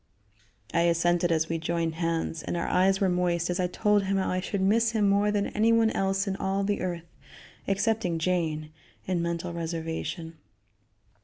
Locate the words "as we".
1.31-1.59